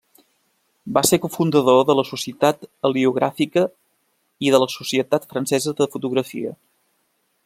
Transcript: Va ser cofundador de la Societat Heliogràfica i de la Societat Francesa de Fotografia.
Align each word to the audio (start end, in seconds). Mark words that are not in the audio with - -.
Va 0.97 1.01
ser 1.09 1.19
cofundador 1.25 1.81
de 1.89 1.95
la 1.99 2.05
Societat 2.11 2.65
Heliogràfica 2.89 3.65
i 4.47 4.55
de 4.55 4.63
la 4.65 4.71
Societat 4.77 5.29
Francesa 5.35 5.79
de 5.83 5.89
Fotografia. 5.97 6.57